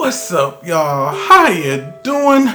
What's 0.00 0.32
up, 0.32 0.66
y'all? 0.66 1.14
How 1.14 1.48
you 1.48 1.92
doing? 2.02 2.48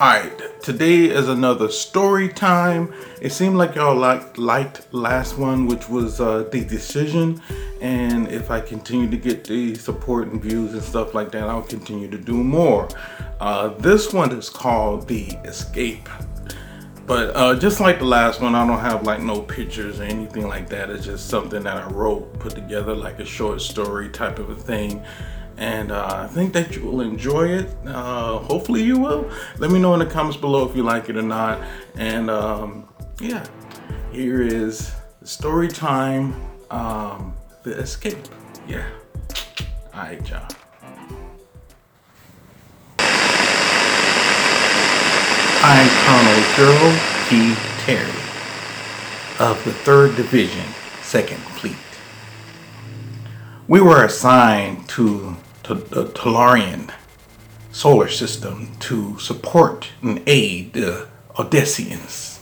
Alright, 0.00 0.62
today 0.62 1.06
is 1.06 1.28
another 1.28 1.70
story 1.70 2.28
time. 2.28 2.94
It 3.20 3.30
seemed 3.30 3.56
like 3.56 3.74
y'all 3.74 3.96
liked, 3.96 4.38
liked 4.38 4.94
last 4.94 5.36
one, 5.36 5.66
which 5.66 5.88
was 5.88 6.20
uh, 6.20 6.44
The 6.52 6.64
Decision. 6.64 7.42
And 7.80 8.28
if 8.28 8.52
I 8.52 8.60
continue 8.60 9.10
to 9.10 9.16
get 9.16 9.42
the 9.42 9.74
support 9.74 10.28
and 10.28 10.40
views 10.40 10.72
and 10.72 10.80
stuff 10.80 11.14
like 11.14 11.32
that, 11.32 11.48
I'll 11.48 11.62
continue 11.62 12.08
to 12.12 12.16
do 12.16 12.44
more. 12.44 12.88
Uh, 13.40 13.70
this 13.80 14.12
one 14.12 14.30
is 14.30 14.48
called 14.48 15.08
The 15.08 15.30
Escape. 15.44 16.08
But 17.06 17.34
uh, 17.34 17.58
just 17.58 17.80
like 17.80 17.98
the 17.98 18.04
last 18.04 18.40
one, 18.40 18.54
I 18.54 18.64
don't 18.64 18.78
have 18.78 19.02
like 19.02 19.20
no 19.20 19.42
pictures 19.42 19.98
or 19.98 20.04
anything 20.04 20.46
like 20.46 20.68
that. 20.68 20.90
It's 20.90 21.04
just 21.04 21.28
something 21.28 21.64
that 21.64 21.76
I 21.76 21.88
wrote, 21.88 22.38
put 22.38 22.54
together 22.54 22.94
like 22.94 23.18
a 23.18 23.24
short 23.24 23.62
story 23.62 24.10
type 24.10 24.38
of 24.38 24.50
a 24.50 24.54
thing 24.54 25.04
and 25.58 25.90
uh, 25.90 26.24
I 26.24 26.26
think 26.28 26.52
that 26.52 26.76
you 26.76 26.84
will 26.84 27.00
enjoy 27.00 27.48
it. 27.48 27.66
Uh, 27.84 28.38
hopefully, 28.38 28.82
you 28.82 28.96
will. 28.98 29.28
Let 29.58 29.72
me 29.72 29.80
know 29.80 29.92
in 29.92 29.98
the 29.98 30.06
comments 30.06 30.36
below 30.36 30.68
if 30.68 30.76
you 30.76 30.84
like 30.84 31.08
it 31.08 31.16
or 31.16 31.22
not. 31.22 31.60
And 31.96 32.30
um, 32.30 32.88
yeah, 33.20 33.44
here 34.12 34.40
is 34.40 34.92
the 35.20 35.26
story 35.26 35.66
time 35.66 36.40
um, 36.70 37.36
The 37.64 37.72
Escape. 37.72 38.18
Yeah. 38.68 38.88
All 39.92 40.02
right, 40.02 40.30
y'all. 40.30 40.48
I'm 45.60 45.88
Colonel 46.06 46.44
Gerald 46.54 47.00
P. 47.28 47.54
Terry 47.84 48.08
of 49.40 49.62
the 49.64 49.72
3rd 49.72 50.14
Division, 50.16 50.64
2nd 51.02 51.36
Fleet. 51.58 51.76
We 53.66 53.80
were 53.80 54.04
assigned 54.04 54.88
to 54.90 55.36
the 55.68 56.00
uh, 56.00 56.04
Tellurian 56.12 56.90
solar 57.72 58.08
system 58.08 58.74
to 58.80 59.18
support 59.18 59.88
and 60.02 60.22
aid 60.26 60.72
the 60.72 61.06
Odessians. 61.34 62.36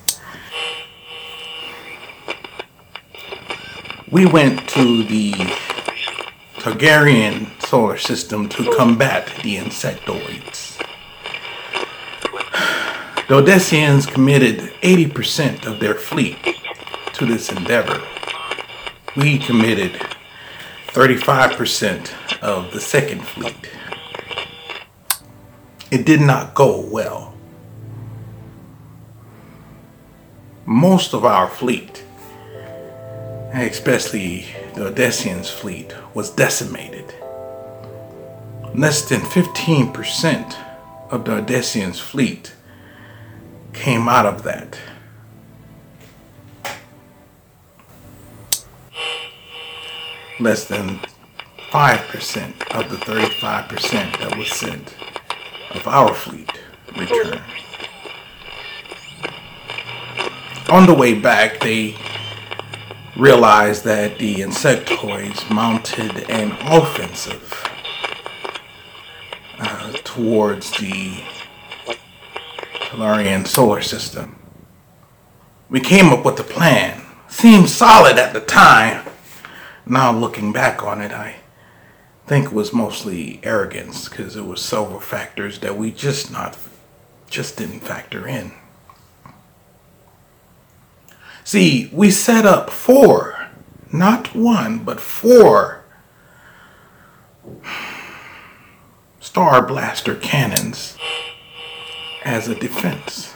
We 4.11 4.25
went 4.25 4.69
to 4.71 5.03
the 5.03 5.33
Targaryen 6.59 7.61
solar 7.63 7.99
system 7.99 8.49
to 8.51 8.73
combat 8.77 9.27
the 9.43 9.57
insectoids. 9.57 10.79
The 13.29 13.35
Odessians 13.43 14.07
committed 14.07 14.61
80% 14.83 15.67
of 15.67 15.81
their 15.81 15.95
fleet 15.95 16.39
to 17.15 17.27
this 17.27 17.51
endeavor. 17.51 18.01
We 19.17 19.39
committed 19.39 20.16
35% 20.97 22.41
of 22.41 22.73
the 22.73 22.81
Second 22.81 23.21
Fleet. 23.21 23.69
It 25.91 26.07
did 26.07 26.23
not 26.23 26.55
go 26.55 26.81
well. 26.81 27.35
Most 30.65 31.13
of 31.13 31.27
our 31.27 31.51
fleet, 31.51 32.03
especially 33.53 34.47
the 34.75 34.91
Odessians' 34.91 35.51
fleet, 35.51 35.95
was 36.15 36.31
decimated. 36.31 37.15
Less 38.75 39.07
than 39.07 39.21
15% 39.21 40.57
of 41.11 41.27
the 41.27 41.43
Odessians' 41.43 42.01
fleet 42.01 42.55
came 43.75 44.09
out 44.09 44.25
of 44.25 44.45
that. 44.45 44.79
Less 50.39 50.67
than 50.67 51.01
5% 51.71 52.79
of 52.79 52.91
the 52.91 52.97
35% 52.97 53.91
that 54.21 54.37
was 54.37 54.51
sent 54.51 54.95
of 55.71 55.87
our 55.87 56.15
fleet 56.15 56.51
returned. 56.97 57.41
On 60.69 60.87
the 60.87 60.95
way 60.95 61.15
back, 61.15 61.61
they 61.61 61.97
realized 63.17 63.85
that 63.85 64.19
the 64.19 64.37
insectoids 64.37 65.49
mounted 65.51 66.29
an 66.29 66.53
offensive 66.63 67.65
uh, 69.59 69.93
towards 70.05 70.71
the 70.73 71.23
Tellurian 72.81 73.47
solar 73.47 73.81
system. 73.81 74.37
We 75.71 75.81
came 75.81 76.13
up 76.13 76.25
with 76.25 76.39
a 76.41 76.45
plan. 76.45 77.03
Seemed 77.29 77.69
solid 77.69 78.19
at 78.19 78.33
the 78.33 78.41
time. 78.41 79.05
Now 79.87 80.11
looking 80.11 80.53
back 80.53 80.83
on 80.83 81.01
it, 81.01 81.13
I 81.13 81.37
think 82.27 82.51
was 82.51 82.73
mostly 82.73 83.39
arrogance 83.45 84.09
because 84.09 84.35
it 84.35 84.45
was 84.45 84.61
several 84.61 84.99
factors 84.99 85.61
that 85.61 85.79
we 85.79 85.93
just 85.93 86.33
not 86.33 86.59
just 87.31 87.57
didn't 87.57 87.81
factor 87.81 88.27
in. 88.27 88.53
See, 91.45 91.89
we 91.93 92.11
set 92.11 92.45
up 92.45 92.71
four, 92.71 93.49
not 93.93 94.35
one, 94.35 94.81
but 94.81 94.99
four 94.99 95.85
Star 99.21 99.65
Blaster 99.65 100.17
cannons 100.17 100.97
as 102.25 102.49
a 102.49 102.55
defense. 102.57 103.35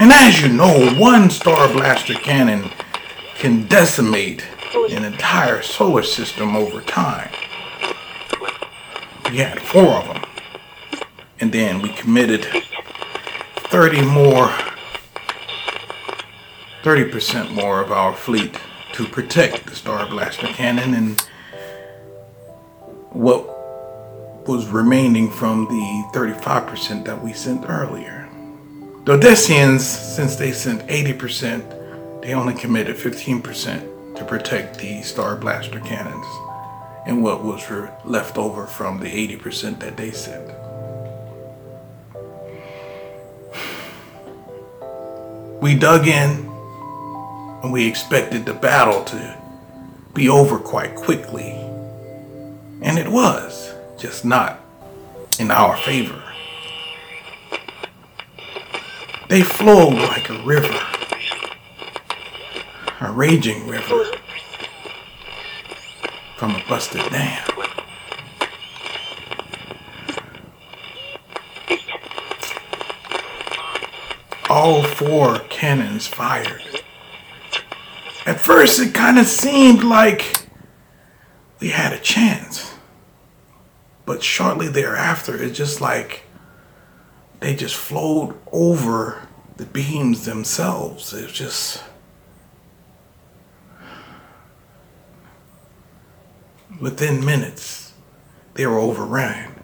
And 0.00 0.10
as 0.10 0.42
you 0.42 0.48
know, 0.48 0.94
one 0.98 1.30
Star 1.30 1.68
Blaster 1.72 2.14
cannon 2.14 2.70
can 3.36 3.66
decimate 3.66 4.44
an 4.84 5.04
entire 5.04 5.62
solar 5.62 6.02
system 6.02 6.54
over 6.54 6.80
time. 6.82 7.30
We 9.30 9.38
had 9.38 9.60
four 9.60 9.94
of 9.94 10.06
them. 10.06 10.22
And 11.40 11.52
then 11.52 11.82
we 11.82 11.88
committed 11.90 12.46
30 13.56 14.02
more, 14.02 14.48
30% 16.82 17.50
more 17.52 17.80
of 17.80 17.90
our 17.90 18.14
fleet 18.14 18.58
to 18.92 19.06
protect 19.06 19.66
the 19.66 19.74
Star 19.74 20.08
Blaster 20.08 20.46
cannon 20.46 20.94
and 20.94 21.20
what 23.10 23.44
was 24.46 24.66
remaining 24.68 25.30
from 25.30 25.64
the 25.66 26.18
35% 26.18 27.04
that 27.04 27.22
we 27.22 27.32
sent 27.32 27.68
earlier. 27.68 28.28
The 29.04 29.18
Odessians, 29.18 29.80
since 29.80 30.36
they 30.36 30.52
sent 30.52 30.86
80%, 30.88 32.22
they 32.22 32.34
only 32.34 32.54
committed 32.54 32.96
15% 32.96 33.95
to 34.16 34.24
protect 34.24 34.78
the 34.78 35.02
Star 35.02 35.36
Blaster 35.36 35.80
cannons 35.80 36.26
and 37.06 37.22
what 37.22 37.44
was 37.44 37.62
left 38.04 38.36
over 38.36 38.66
from 38.66 38.98
the 38.98 39.06
80% 39.06 39.78
that 39.80 39.96
they 39.96 40.10
sent. 40.10 40.46
We 45.62 45.74
dug 45.74 46.06
in 46.06 46.50
and 47.62 47.72
we 47.72 47.86
expected 47.86 48.44
the 48.44 48.54
battle 48.54 49.04
to 49.04 49.36
be 50.14 50.28
over 50.28 50.58
quite 50.58 50.94
quickly. 50.94 51.50
And 52.82 52.98
it 52.98 53.08
was, 53.08 53.74
just 53.98 54.24
not 54.24 54.60
in 55.38 55.50
our 55.50 55.76
favor. 55.78 56.22
They 59.28 59.42
flowed 59.42 59.94
like 59.94 60.30
a 60.30 60.40
river, 60.44 60.72
a 63.00 63.12
raging 63.12 63.66
river 63.66 64.04
from 66.36 66.54
a 66.54 66.62
busted 66.68 67.02
dam. 67.10 67.44
All 74.48 74.82
four 74.82 75.40
cannons 75.50 76.06
fired. 76.06 76.62
At 78.24 78.40
first, 78.40 78.80
it 78.80 78.94
kind 78.94 79.18
of 79.18 79.26
seemed 79.26 79.84
like 79.84 80.46
we 81.60 81.68
had 81.68 81.92
a 81.92 81.98
chance. 81.98 82.74
But 84.04 84.22
shortly 84.22 84.68
thereafter, 84.68 85.40
it's 85.42 85.56
just 85.56 85.80
like 85.80 86.22
they 87.40 87.54
just 87.54 87.76
flowed 87.76 88.38
over 88.52 89.28
the 89.56 89.66
beams 89.66 90.24
themselves. 90.24 91.12
It 91.12 91.24
was 91.24 91.32
just 91.32 91.82
Within 96.80 97.24
minutes, 97.24 97.92
they 98.54 98.66
were 98.66 98.78
overrun. 98.78 99.54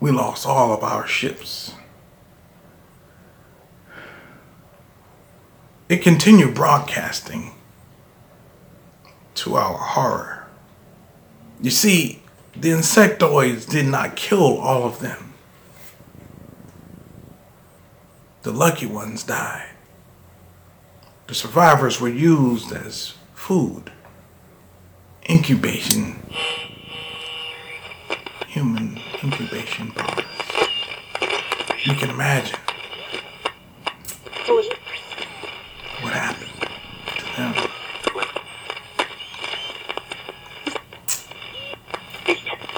We 0.00 0.10
lost 0.10 0.44
all 0.46 0.72
of 0.72 0.82
our 0.82 1.06
ships. 1.06 1.74
It 5.88 6.02
continued 6.02 6.54
broadcasting 6.54 7.52
to 9.36 9.54
our 9.54 9.76
horror. 9.76 10.46
You 11.60 11.70
see, 11.70 12.22
the 12.56 12.70
insectoids 12.70 13.68
did 13.68 13.86
not 13.86 14.16
kill 14.16 14.58
all 14.58 14.84
of 14.84 15.00
them. 15.00 15.32
The 18.42 18.52
lucky 18.52 18.86
ones 18.86 19.22
died. 19.22 19.70
The 21.28 21.34
survivors 21.34 22.00
were 22.00 22.08
used 22.08 22.72
as 22.72 23.14
food, 23.44 23.92
incubation 25.28 26.18
human 28.46 28.98
incubation 29.22 29.90
pods. 29.90 30.24
You 31.84 31.92
can 31.92 32.08
imagine 32.08 32.58
what 36.00 36.14
happened 36.14 36.50
to 37.18 37.24
them. 37.36 37.54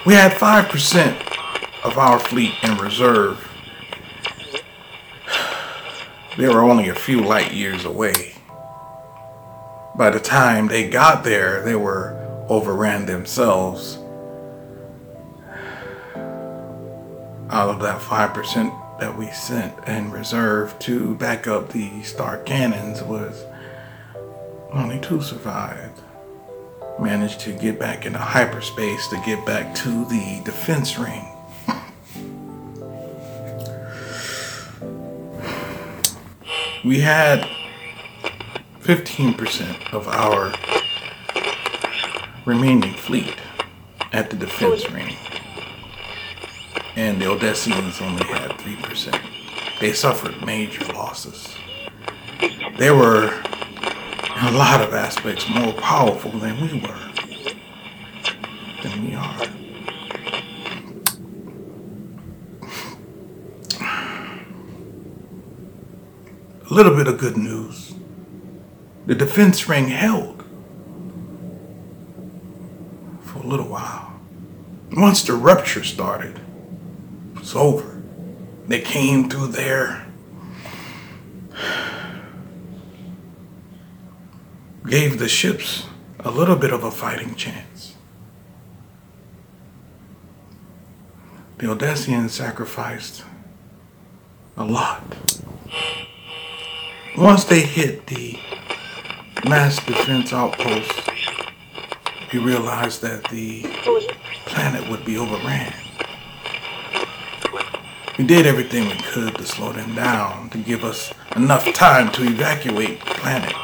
We 0.04 0.14
had 0.14 0.32
5% 0.32 1.84
of 1.84 1.96
our 1.96 2.18
fleet 2.18 2.54
in 2.64 2.76
reserve. 2.78 3.48
They 6.36 6.48
were 6.48 6.62
only 6.62 6.88
a 6.88 6.94
few 6.96 7.20
light 7.20 7.52
years 7.52 7.84
away. 7.84 8.35
By 9.96 10.10
the 10.10 10.20
time 10.20 10.68
they 10.68 10.90
got 10.90 11.24
there, 11.24 11.62
they 11.62 11.74
were 11.74 12.14
overran 12.50 13.06
themselves. 13.06 13.96
Out 17.48 17.70
of 17.70 17.80
that 17.80 18.02
5% 18.02 18.98
that 19.00 19.16
we 19.16 19.28
sent 19.28 19.72
in 19.88 20.10
reserve 20.10 20.78
to 20.80 21.14
back 21.14 21.46
up 21.46 21.70
the 21.70 22.02
star 22.02 22.36
cannons 22.42 23.02
was 23.02 23.46
only 24.70 25.00
two 25.00 25.22
survived. 25.22 26.02
Managed 27.00 27.40
to 27.40 27.52
get 27.52 27.78
back 27.78 28.04
into 28.04 28.18
hyperspace 28.18 29.08
to 29.08 29.22
get 29.24 29.46
back 29.46 29.74
to 29.76 30.04
the 30.06 30.42
defense 30.44 30.98
ring. 30.98 31.24
We 36.84 37.00
had 37.00 37.55
15% 38.86 39.92
of 39.92 40.06
our 40.06 40.54
remaining 42.44 42.94
fleet 42.94 43.34
at 44.12 44.30
the 44.30 44.36
defense 44.36 44.88
ring. 44.92 45.16
And 46.94 47.20
the 47.20 47.24
Odessians 47.24 48.00
only 48.00 48.24
had 48.26 48.52
3%. 48.52 49.80
They 49.80 49.92
suffered 49.92 50.40
major 50.46 50.84
losses. 50.92 51.52
They 52.78 52.92
were, 52.92 53.24
in 53.24 54.54
a 54.54 54.56
lot 54.56 54.80
of 54.80 54.94
aspects, 54.94 55.48
more 55.48 55.72
powerful 55.72 56.30
than 56.30 56.60
we 56.60 56.78
were, 56.78 57.12
than 58.84 59.04
we 59.04 59.16
are. 59.16 59.42
A 66.70 66.72
little 66.72 66.94
bit 66.94 67.08
of 67.08 67.18
good 67.18 67.36
news 67.36 67.96
the 69.06 69.14
defense 69.14 69.68
ring 69.68 69.88
held 69.88 70.42
for 73.22 73.38
a 73.38 73.46
little 73.46 73.68
while. 73.68 74.20
Once 74.92 75.22
the 75.22 75.32
rupture 75.32 75.84
started, 75.84 76.40
it 77.34 77.38
was 77.38 77.54
over. 77.54 78.02
They 78.66 78.80
came 78.80 79.30
through 79.30 79.48
there. 79.48 80.06
Gave 84.86 85.18
the 85.18 85.28
ships 85.28 85.86
a 86.20 86.30
little 86.30 86.56
bit 86.56 86.72
of 86.72 86.82
a 86.82 86.90
fighting 86.90 87.36
chance. 87.36 87.94
The 91.58 91.66
Odessians 91.68 92.30
sacrificed 92.30 93.22
a 94.56 94.64
lot. 94.64 95.02
Once 97.16 97.44
they 97.44 97.60
hit 97.60 98.06
the 98.08 98.38
mass 99.48 99.76
defense 99.86 100.32
outpost, 100.32 101.08
we 102.32 102.40
realized 102.40 103.00
that 103.02 103.22
the 103.30 103.62
planet 104.46 104.88
would 104.90 105.04
be 105.04 105.16
overran. 105.16 105.72
We 108.18 108.24
did 108.24 108.44
everything 108.44 108.88
we 108.88 108.96
could 108.96 109.36
to 109.36 109.44
slow 109.44 109.72
them 109.72 109.94
down, 109.94 110.50
to 110.50 110.58
give 110.58 110.82
us 110.84 111.12
enough 111.36 111.64
time 111.74 112.10
to 112.12 112.22
evacuate 112.22 112.98
the 112.98 113.06
planet. 113.06 113.54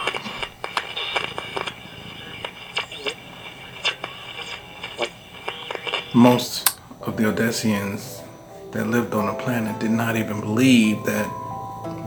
Most 6.14 6.78
of 7.00 7.16
the 7.16 7.24
Odessians 7.24 8.22
that 8.70 8.86
lived 8.86 9.14
on 9.14 9.26
the 9.26 9.42
planet 9.42 9.80
did 9.80 9.90
not 9.90 10.16
even 10.16 10.40
believe 10.40 11.04
that 11.06 11.28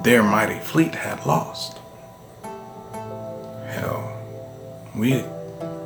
their 0.03 0.23
mighty 0.23 0.59
fleet 0.59 0.95
had 0.95 1.25
lost. 1.25 1.79
Hell, 3.75 4.09
we 4.95 5.09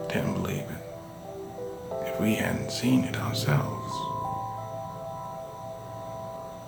didn't 0.10 0.34
believe 0.36 0.60
it 0.60 2.06
if 2.06 2.22
we 2.22 2.36
hadn't 2.36 2.70
seen 2.70 3.04
it 3.04 3.18
ourselves. 3.18 3.92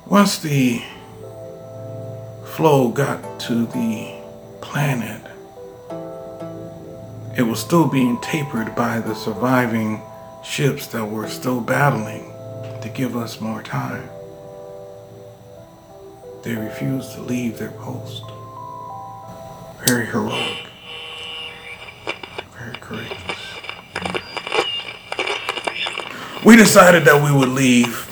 Once 0.07 0.39
the 0.39 0.81
flow 2.43 2.89
got 2.89 3.39
to 3.41 3.67
the 3.67 4.15
planet, 4.61 5.21
it 7.37 7.43
was 7.43 7.59
still 7.59 7.87
being 7.87 8.19
tapered 8.21 8.75
by 8.75 8.99
the 8.99 9.13
surviving 9.13 10.01
ships 10.43 10.87
that 10.87 11.05
were 11.05 11.29
still 11.29 11.61
battling 11.61 12.33
to 12.81 12.89
give 12.89 13.15
us 13.15 13.39
more 13.39 13.61
time. 13.61 14.09
They 16.43 16.55
refused 16.55 17.13
to 17.13 17.21
leave 17.21 17.59
their 17.59 17.71
post. 17.73 18.23
Very 19.85 20.07
heroic. 20.07 20.70
Courageous. 22.91 23.61
We 26.43 26.57
decided 26.57 27.05
that 27.05 27.21
we 27.23 27.31
would 27.31 27.49
leave 27.49 28.07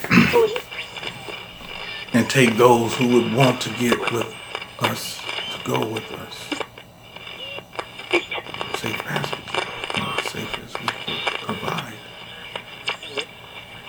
and 2.14 2.30
take 2.30 2.56
those 2.56 2.96
who 2.96 3.08
would 3.10 3.34
want 3.34 3.60
to 3.62 3.70
get 3.74 4.00
with 4.14 4.34
us 4.80 5.20
to 5.54 5.70
go 5.70 5.86
with 5.86 6.10
us. 6.14 6.50
Safe 8.80 8.98
passage. 9.00 10.32
Safe 10.32 10.60
as 10.64 10.74
we 10.80 10.88
could 10.88 11.42
provide. 11.42 11.94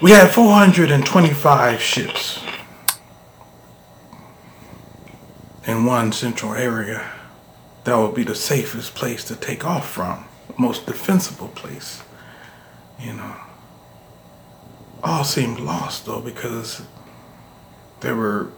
We 0.03 0.11
had 0.11 0.31
425 0.31 1.81
ships 1.81 2.41
in 5.67 5.85
one 5.85 6.11
central 6.11 6.55
area. 6.55 7.09
That 7.85 7.97
would 7.97 8.15
be 8.15 8.25
the 8.25 8.35
safest 8.35 8.95
place 8.97 9.23
to 9.25 9.37
take 9.37 9.65
off 9.65 9.89
from, 9.89 10.25
most 10.59 10.87
defensible 10.87 11.49
place. 11.49 12.03
You 12.99 13.15
know. 13.15 13.35
All 15.03 15.25
seemed 15.25 15.61
lost 15.61 16.07
though 16.07 16.21
because 16.21 16.83
they 18.01 18.13
were 18.13 18.51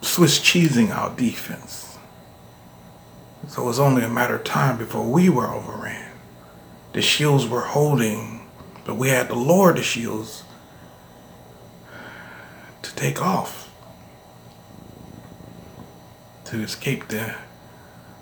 Swiss 0.00 0.38
cheesing 0.38 0.94
our 0.94 1.14
defense. 1.14 1.98
So 3.48 3.62
it 3.62 3.66
was 3.66 3.78
only 3.78 4.02
a 4.02 4.08
matter 4.08 4.36
of 4.36 4.44
time 4.44 4.78
before 4.78 5.04
we 5.04 5.28
were 5.28 5.48
overran. 5.48 6.12
The 6.92 7.02
shields 7.02 7.46
were 7.46 7.62
holding, 7.62 8.46
but 8.84 8.94
we 8.94 9.08
had 9.08 9.28
to 9.28 9.34
lower 9.34 9.72
the 9.72 9.82
shields 9.82 10.44
to 12.82 12.94
take 12.94 13.20
off, 13.20 13.70
to 16.46 16.60
escape 16.60 17.08
the 17.08 17.34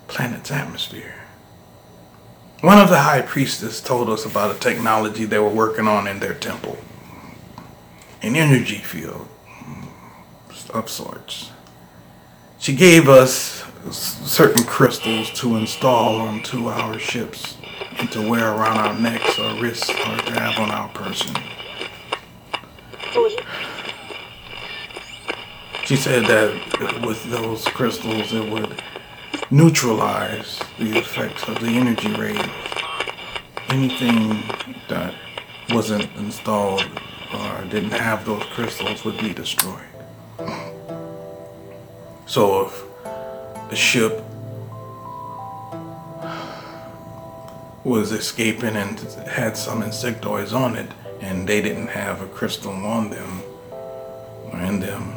planet's 0.07 0.51
atmosphere. 0.51 1.22
One 2.63 2.79
of 2.79 2.87
the 2.87 3.01
high 3.01 3.21
priestess 3.21 3.81
told 3.81 4.09
us 4.09 4.25
about 4.25 4.55
a 4.55 4.57
technology 4.57 5.25
they 5.25 5.37
were 5.37 5.49
working 5.49 5.85
on 5.85 6.07
in 6.07 6.19
their 6.19 6.33
temple. 6.33 6.77
An 8.21 8.37
energy 8.37 8.77
field 8.77 9.27
of 10.69 10.89
sorts. 10.89 11.51
She 12.59 12.73
gave 12.73 13.09
us 13.09 13.65
certain 13.91 14.63
crystals 14.63 15.29
to 15.41 15.57
install 15.57 16.21
onto 16.21 16.69
our 16.69 16.97
ships 16.97 17.57
and 17.97 18.09
to 18.13 18.29
wear 18.29 18.53
around 18.53 18.77
our 18.77 18.97
necks 18.97 19.37
or 19.37 19.61
wrists 19.61 19.89
or 19.89 20.17
to 20.19 20.31
have 20.31 20.57
on 20.57 20.71
our 20.71 20.87
person. 20.87 21.35
She 25.83 25.97
said 25.97 26.23
that 26.27 27.01
with 27.05 27.25
those 27.25 27.65
crystals 27.65 28.31
it 28.31 28.49
would 28.49 28.81
neutralize 29.51 30.59
the 30.79 30.97
effects 30.97 31.47
of 31.47 31.59
the 31.59 31.67
energy 31.67 32.13
rays. 32.13 32.37
Anything 33.69 34.43
that 34.89 35.13
wasn't 35.69 36.09
installed 36.17 36.85
or 37.33 37.65
didn't 37.65 37.91
have 37.91 38.25
those 38.25 38.43
crystals 38.53 39.03
would 39.05 39.17
be 39.17 39.33
destroyed. 39.33 39.81
So 42.25 42.65
if 42.65 42.83
the 43.69 43.75
ship 43.75 44.23
was 47.83 48.11
escaping 48.11 48.75
and 48.75 48.99
had 49.27 49.57
some 49.57 49.81
insectoids 49.81 50.53
on 50.53 50.75
it 50.75 50.89
and 51.21 51.47
they 51.47 51.61
didn't 51.61 51.87
have 51.87 52.21
a 52.21 52.27
crystal 52.27 52.71
on 52.71 53.09
them 53.09 53.43
or 54.51 54.59
in 54.59 54.79
them, 54.79 55.15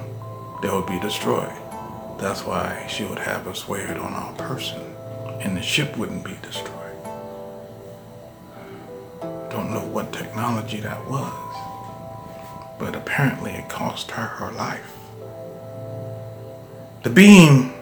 they 0.62 0.68
would 0.68 0.86
be 0.86 0.98
destroyed. 1.00 1.52
That's 2.18 2.42
why 2.44 2.86
she 2.88 3.04
would 3.04 3.18
have 3.18 3.46
us 3.46 3.68
wear 3.68 3.90
it 3.90 3.98
on 3.98 4.12
our 4.14 4.32
person 4.34 4.80
and 5.40 5.56
the 5.56 5.62
ship 5.62 5.96
wouldn't 5.96 6.24
be 6.24 6.36
destroyed. 6.42 6.72
Don't 9.50 9.70
know 9.72 9.84
what 9.86 10.12
technology 10.12 10.80
that 10.80 11.08
was. 11.08 11.32
but 12.78 12.94
apparently 12.94 13.52
it 13.52 13.68
cost 13.68 14.10
her 14.12 14.22
her 14.22 14.52
life. 14.52 14.92
The 17.02 17.10
beam 17.10 17.72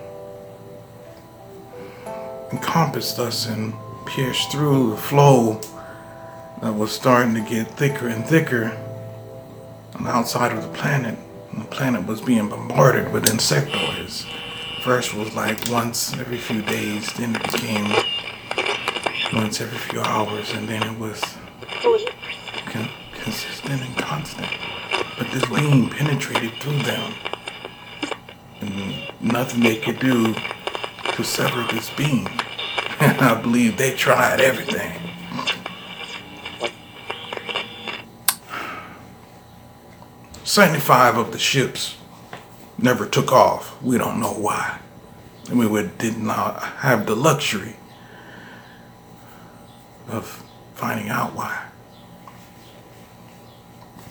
encompassed 2.53 3.19
us 3.19 3.47
and 3.47 3.75
pierced 4.07 4.53
through 4.53 4.91
the 4.91 4.97
flow 4.97 5.61
that 6.63 6.73
was 6.73 6.93
starting 6.93 7.35
to 7.35 7.41
get 7.41 7.69
thicker 7.73 8.09
and 8.09 8.25
thicker 8.27 8.67
on 9.97 10.05
the 10.05 10.11
outside 10.11 10.53
of 10.53 10.63
the 10.63 10.69
planet. 10.79 11.19
The 11.59 11.65
planet 11.67 12.07
was 12.07 12.21
being 12.21 12.49
bombarded 12.49 13.13
with 13.13 13.27
insectoids. 13.27 14.27
First 14.83 15.15
was 15.15 15.35
like 15.35 15.71
once 15.71 16.13
every 16.19 16.37
few 16.37 16.63
days, 16.63 17.13
then 17.15 17.37
it 17.37 17.43
became 17.45 17.91
once 19.33 19.61
every 19.61 19.79
few 19.79 20.01
hours, 20.01 20.53
and 20.53 20.69
then 20.69 20.83
it 20.83 20.99
was 20.99 21.23
con- 22.67 22.91
consistent 23.13 23.83
and 23.83 23.97
constant. 23.97 24.49
But 25.17 25.31
this 25.31 25.47
beam 25.47 25.91
penetrated 25.91 26.53
through 26.55 26.83
them, 26.83 27.15
and 28.61 28.95
nothing 29.21 29.61
they 29.63 29.77
could 29.77 30.01
do 30.01 30.35
to 31.13 31.23
sever 31.23 31.65
this 31.73 31.89
beam. 31.91 32.27
And 32.99 33.21
I 33.21 33.41
believe 33.41 33.77
they 33.77 33.95
tried 33.95 34.41
everything. 34.41 35.04
Seventy-five 40.55 41.17
of 41.17 41.33
the 41.33 41.39
ships 41.41 41.97
never 42.79 43.07
took 43.07 43.33
off. 43.33 43.83
We 43.83 43.99
don't 43.99 44.21
know 44.21 44.35
why. 44.35 44.79
And 45.51 45.59
we 45.59 45.91
did 45.99 46.17
not 46.17 46.63
have 46.63 47.07
the 47.07 47.17
luxury 47.17 47.75
of 50.07 50.45
finding 50.75 51.09
out 51.09 51.35
why. 51.35 51.61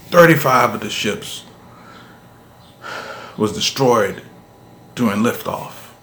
35 0.07 0.73
of 0.73 0.81
the 0.81 0.89
ships 0.89 1.45
was 3.37 3.53
destroyed 3.53 4.21
during 4.95 5.21
liftoff. 5.21 5.93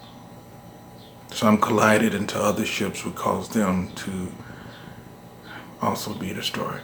Some 1.32 1.61
collided 1.61 2.14
into 2.14 2.40
other 2.40 2.64
ships, 2.64 3.04
which 3.04 3.14
caused 3.14 3.52
them 3.52 3.92
to 3.97 4.32
also 5.82 6.14
be 6.14 6.32
destroyed. 6.32 6.80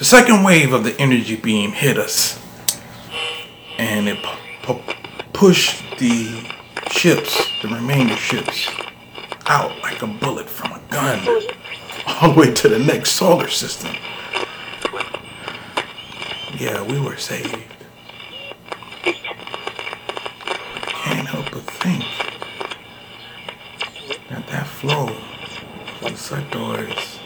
The 0.00 0.06
second 0.06 0.44
wave 0.44 0.72
of 0.72 0.82
the 0.82 0.98
energy 0.98 1.36
beam 1.36 1.72
hit 1.72 1.98
us, 1.98 2.42
and 3.76 4.08
it 4.08 4.16
pu- 4.62 4.76
pu- 4.76 4.94
pushed 5.34 5.98
the 5.98 6.42
ships, 6.90 7.46
the 7.60 7.68
remainder 7.68 8.16
ships, 8.16 8.66
out 9.44 9.78
like 9.82 10.00
a 10.00 10.06
bullet 10.06 10.48
from 10.48 10.72
a 10.72 10.80
gun, 10.90 11.20
all 12.06 12.32
the 12.32 12.40
way 12.40 12.50
to 12.50 12.68
the 12.70 12.78
next 12.78 13.10
solar 13.10 13.48
system. 13.48 13.94
Yeah, 16.58 16.82
we 16.82 16.98
were 16.98 17.18
saved. 17.18 17.58
Can't 20.86 21.28
help 21.28 21.50
but 21.52 21.64
think 21.82 22.04
that 24.30 24.46
that 24.46 24.66
flow 24.66 25.14
of 26.00 26.18
man, 26.18 27.19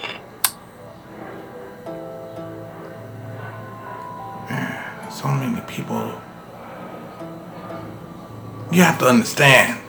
so 5.25 5.31
many 5.31 5.59
people. 5.63 6.21
You 8.71 8.83
have 8.83 8.99
to 8.99 9.07
understand, 9.07 9.81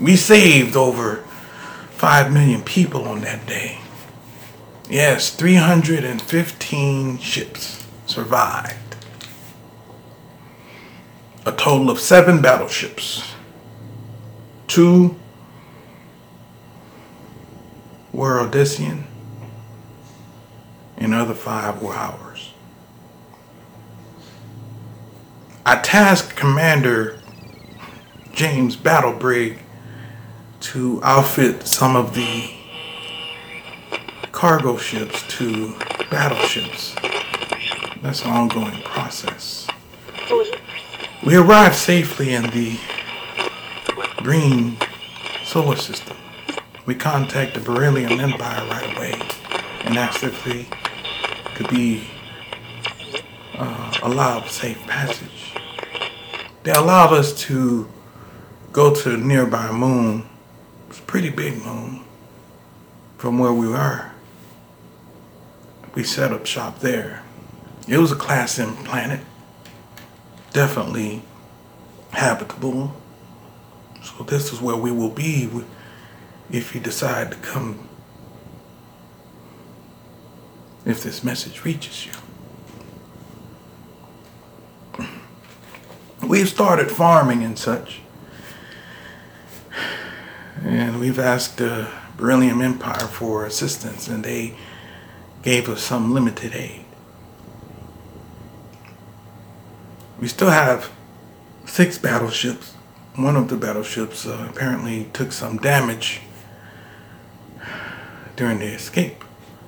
we 0.00 0.14
saved 0.14 0.76
over 0.76 1.24
5 1.96 2.32
million 2.32 2.62
people 2.62 3.08
on 3.08 3.22
that 3.22 3.44
day. 3.44 3.80
Yes, 4.88 5.30
315 5.30 7.18
ships 7.18 7.84
survived. 8.06 8.76
A 11.44 11.50
total 11.50 11.90
of 11.90 11.98
seven 11.98 12.40
battleships. 12.40 13.34
Two 14.68 15.16
were 18.12 18.38
Odessian, 18.46 19.06
and 20.96 21.14
other 21.14 21.34
five 21.34 21.82
were 21.82 21.94
ours. 21.94 22.51
I 25.64 25.76
tasked 25.76 26.34
Commander 26.34 27.20
James 28.32 28.76
Battlebrig 28.76 29.58
to 30.60 31.00
outfit 31.04 31.68
some 31.68 31.94
of 31.94 32.14
the 32.14 32.50
cargo 34.32 34.76
ships 34.76 35.22
to 35.36 35.74
battleships. 36.10 36.96
That's 38.02 38.24
an 38.24 38.30
ongoing 38.30 38.82
process. 38.82 39.68
We 41.24 41.36
arrived 41.36 41.76
safely 41.76 42.34
in 42.34 42.50
the 42.50 42.80
green 44.16 44.76
solar 45.44 45.76
system. 45.76 46.16
We 46.86 46.96
contacted 46.96 47.62
the 47.62 47.72
Beryllium 47.72 48.18
Empire 48.18 48.66
right 48.68 48.96
away 48.96 49.12
and 49.84 49.96
asked 49.96 50.24
if 50.24 50.44
they 50.44 50.66
could 51.54 51.68
be 51.68 52.08
uh, 53.62 53.98
allowed 54.02 54.46
safe 54.48 54.80
passage. 54.86 55.54
They 56.64 56.72
allowed 56.72 57.12
us 57.12 57.32
to 57.46 57.88
go 58.72 58.94
to 58.94 59.14
a 59.14 59.16
nearby 59.16 59.70
moon. 59.70 60.28
It's 60.88 60.98
a 60.98 61.02
pretty 61.02 61.30
big 61.30 61.64
moon 61.64 62.04
from 63.18 63.38
where 63.38 63.52
we 63.52 63.68
were. 63.68 64.10
We 65.94 66.02
set 66.02 66.32
up 66.32 66.46
shop 66.46 66.80
there. 66.80 67.22
It 67.86 67.98
was 67.98 68.10
a 68.10 68.16
class 68.16 68.58
M 68.58 68.74
planet. 68.84 69.20
Definitely 70.52 71.22
habitable. 72.10 72.94
So 74.02 74.24
this 74.24 74.52
is 74.52 74.60
where 74.60 74.76
we 74.76 74.90
will 74.90 75.10
be 75.10 75.48
if 76.50 76.74
you 76.74 76.80
decide 76.80 77.30
to 77.30 77.36
come 77.38 77.88
if 80.84 81.02
this 81.02 81.22
message 81.22 81.64
reaches 81.64 82.06
you. 82.06 82.12
We've 86.32 86.48
started 86.48 86.90
farming 86.90 87.44
and 87.44 87.58
such. 87.58 88.00
And 90.64 90.98
we've 90.98 91.18
asked 91.18 91.58
the 91.58 91.90
Beryllium 92.16 92.62
Empire 92.62 93.06
for 93.06 93.44
assistance, 93.44 94.08
and 94.08 94.24
they 94.24 94.54
gave 95.42 95.68
us 95.68 95.82
some 95.82 96.14
limited 96.14 96.54
aid. 96.54 96.86
We 100.18 100.26
still 100.26 100.48
have 100.48 100.90
six 101.66 101.98
battleships. 101.98 102.76
One 103.14 103.36
of 103.36 103.48
the 103.48 103.56
battleships 103.58 104.26
uh, 104.26 104.48
apparently 104.48 105.10
took 105.12 105.32
some 105.32 105.58
damage 105.58 106.22
during 108.36 108.58
the 108.58 108.72
escape. 108.72 109.22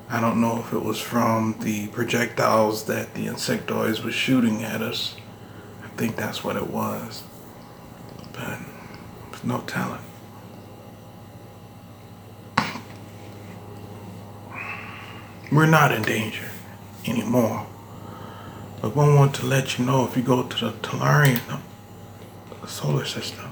I 0.09 0.19
don't 0.19 0.41
know 0.41 0.61
if 0.61 0.73
it 0.73 0.83
was 0.83 0.99
from 0.99 1.57
the 1.61 1.89
projectiles 1.89 2.87
that 2.87 3.13
the 3.13 3.27
insectoids 3.27 4.03
were 4.03 4.13
shooting 4.13 4.63
at 4.63 4.81
us. 4.81 5.17
Think 5.97 6.17
that's 6.17 6.43
what 6.43 6.57
it 6.57 6.69
was. 6.69 7.23
But 8.33 8.59
there's 9.31 9.45
no 9.45 9.61
telling. 9.61 10.01
We're 15.53 15.67
not 15.67 15.93
in 15.93 16.03
danger 16.03 16.51
anymore. 17.07 17.67
But 18.83 18.97
we 18.97 19.05
want 19.15 19.35
to 19.37 19.47
let 19.47 19.79
you 19.79 19.85
know 19.85 20.05
if 20.05 20.17
you 20.17 20.23
go 20.23 20.43
to 20.43 20.65
the 20.65 20.73
Tellurian 20.73 21.61
the 22.61 22.67
solar 22.67 23.05
system, 23.05 23.51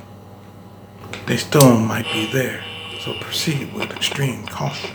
they 1.26 1.37
still 1.37 1.78
might 1.78 2.11
be 2.12 2.26
there. 2.32 2.64
So 3.00 3.14
proceed 3.20 3.72
with 3.72 3.90
extreme 3.92 4.46
caution. 4.46 4.90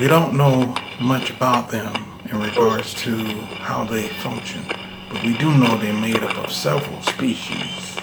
We 0.00 0.06
don't 0.08 0.34
know 0.34 0.74
much 1.00 1.30
about 1.30 1.70
them 1.70 2.09
in 2.30 2.40
regards 2.40 2.94
to 2.94 3.16
how 3.62 3.84
they 3.84 4.06
function, 4.08 4.62
but 5.10 5.22
we 5.24 5.36
do 5.36 5.52
know 5.56 5.76
they're 5.78 5.92
made 5.92 6.22
up 6.22 6.36
of 6.38 6.52
several 6.52 7.02
species 7.02 7.96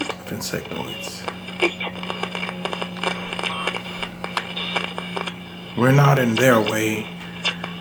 of 0.00 0.26
insectoids. 0.28 1.22
We're 5.76 5.92
not 5.92 6.18
in 6.18 6.34
their 6.34 6.60
way 6.60 7.06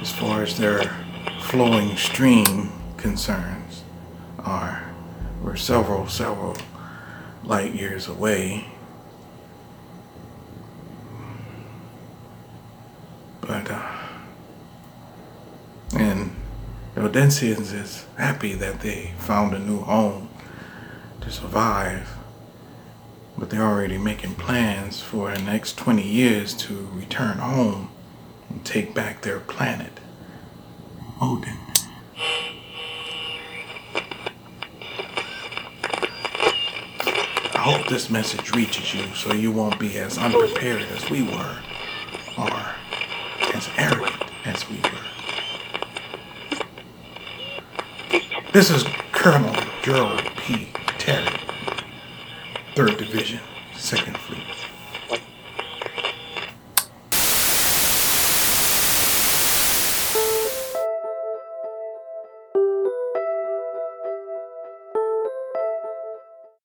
as 0.02 0.12
far 0.12 0.44
as 0.44 0.58
their 0.58 0.96
flowing 1.42 1.96
stream 1.98 2.72
concerns 2.96 3.84
are. 4.40 4.84
We're 5.44 5.56
several, 5.58 6.08
several 6.08 6.56
light 7.44 7.74
years 7.74 8.08
away. 8.08 8.66
Providencians 17.06 17.72
is 17.72 18.08
happy 18.18 18.56
that 18.56 18.80
they 18.80 19.14
found 19.20 19.54
a 19.54 19.60
new 19.60 19.82
home 19.82 20.28
to 21.22 21.30
survive, 21.30 22.18
but 23.38 23.52
they're 23.52 23.62
already 23.62 24.00
making 24.00 24.34
plans 24.34 25.02
for 25.02 25.32
the 25.32 25.40
next 25.44 25.78
20 25.78 26.02
years 26.02 26.56
to 26.56 26.90
return 26.94 27.38
home 27.38 27.92
and 28.50 28.66
take 28.66 28.96
back 28.96 29.22
their 29.22 29.40
planet. 29.40 30.00
Odin. 31.22 31.56
I 37.54 37.60
hope 37.60 37.88
this 37.88 38.10
message 38.10 38.50
reaches 38.56 38.96
you 38.96 39.06
so 39.14 39.32
you 39.32 39.52
won't 39.52 39.80
be 39.80 40.00
as 40.00 40.18
unprepared 40.18 40.82
as 40.82 41.08
we 41.12 41.22
were, 41.22 41.58
or 42.36 42.66
as 43.54 43.70
arrogant 43.78 44.24
as 44.44 44.68
we 44.68 44.78
were. 44.78 45.15
This 48.56 48.72
is 48.72 48.86
Colonel 49.12 49.54
Gerald 49.82 50.24
P. 50.38 50.70
Terry, 50.98 51.28
3rd 52.74 52.98
Division, 53.00 53.42
2nd 53.74 54.16
Fleet. 54.16 54.65